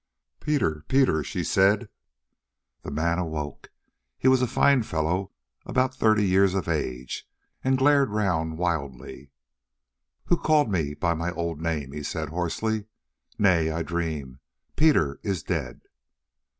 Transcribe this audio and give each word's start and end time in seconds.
"Peter, 0.39 0.83
Peter," 0.87 1.23
she 1.23 1.43
said. 1.43 1.87
The 2.81 2.89
man 2.89 3.19
awoke—he 3.19 4.27
was 4.27 4.41
a 4.41 4.47
fine 4.47 4.81
fellow 4.81 5.31
about 5.63 5.93
thirty 5.93 6.27
years 6.27 6.55
of 6.55 6.67
age—and 6.67 7.77
glared 7.77 8.09
round 8.09 8.57
wildly. 8.57 9.29
"Who 10.25 10.37
called 10.37 10.71
me 10.71 10.95
by 10.95 11.13
my 11.13 11.29
old 11.33 11.61
name?" 11.61 11.91
he 11.91 12.01
said 12.01 12.29
hoarsely. 12.29 12.85
"Nay, 13.37 13.69
I 13.69 13.83
dream, 13.83 14.39
Peter 14.75 15.19
is 15.21 15.43
dead." 15.43 15.81